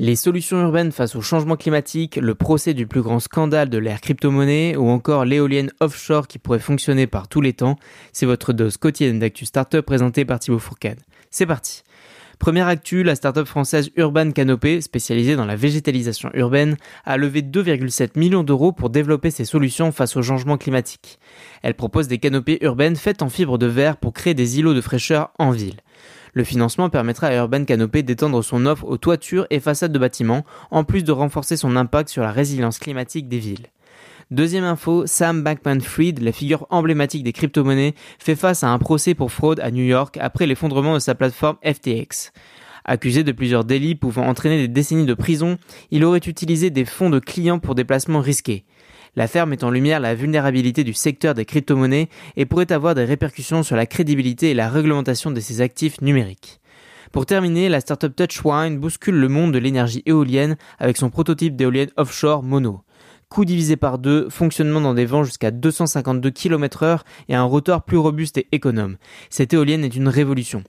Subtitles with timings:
[0.00, 4.00] Les solutions urbaines face au changement climatique, le procès du plus grand scandale de l'ère
[4.00, 7.76] crypto-monnaie ou encore l'éolienne offshore qui pourrait fonctionner par tous les temps,
[8.12, 10.98] c'est votre dose quotidienne d'actu startup présentée par Thibaut Fourcade.
[11.30, 11.84] C'est parti
[12.40, 18.18] Première actu, la startup française Urban Canopé, spécialisée dans la végétalisation urbaine, a levé 2,7
[18.18, 21.20] millions d'euros pour développer ses solutions face au changement climatique.
[21.62, 24.80] Elle propose des canopées urbaines faites en fibre de verre pour créer des îlots de
[24.80, 25.80] fraîcheur en ville.
[26.34, 30.44] Le financement permettra à Urban Canopé d'étendre son offre aux toitures et façades de bâtiments,
[30.72, 33.68] en plus de renforcer son impact sur la résilience climatique des villes.
[34.32, 39.30] Deuxième info, Sam Bankman-Fried, la figure emblématique des crypto-monnaies, fait face à un procès pour
[39.30, 42.32] fraude à New York après l'effondrement de sa plateforme FTX.
[42.84, 45.56] Accusé de plusieurs délits pouvant entraîner des décennies de prison,
[45.90, 48.64] il aurait utilisé des fonds de clients pour des placements risqués.
[49.16, 53.62] L'affaire met en lumière la vulnérabilité du secteur des crypto-monnaies et pourrait avoir des répercussions
[53.62, 56.60] sur la crédibilité et la réglementation de ses actifs numériques.
[57.12, 61.90] Pour terminer, la startup Touchwine bouscule le monde de l'énergie éolienne avec son prototype d'éolienne
[61.96, 62.82] offshore Mono.
[63.28, 67.82] Coût divisé par deux, fonctionnement dans des vents jusqu'à 252 km heure et un rotor
[67.82, 68.96] plus robuste et économe.
[69.30, 70.64] Cette éolienne est une révolution.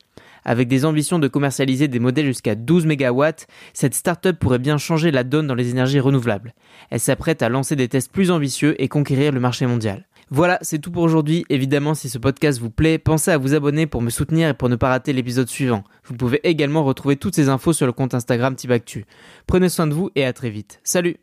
[0.45, 3.25] Avec des ambitions de commercialiser des modèles jusqu'à 12 MW,
[3.73, 6.53] cette startup pourrait bien changer la donne dans les énergies renouvelables.
[6.91, 10.05] Elle s'apprête à lancer des tests plus ambitieux et conquérir le marché mondial.
[10.31, 11.45] Voilà, c'est tout pour aujourd'hui.
[11.49, 14.69] Évidemment, si ce podcast vous plaît, pensez à vous abonner pour me soutenir et pour
[14.69, 15.83] ne pas rater l'épisode suivant.
[16.05, 19.05] Vous pouvez également retrouver toutes ces infos sur le compte Instagram Tibactu.
[19.45, 20.79] Prenez soin de vous et à très vite.
[20.83, 21.17] Salut